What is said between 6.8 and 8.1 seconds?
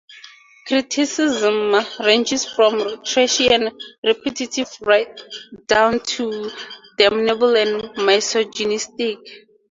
damnable and